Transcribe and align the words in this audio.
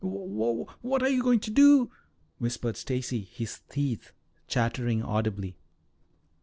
"Wha 0.03 0.65
what 0.81 1.03
are 1.03 1.09
you 1.09 1.21
going 1.21 1.41
to 1.41 1.51
do?" 1.51 1.91
whispered 2.39 2.75
Stacy, 2.75 3.21
his 3.21 3.59
teeth 3.69 4.13
chattering 4.47 5.03
audibly. 5.03 5.57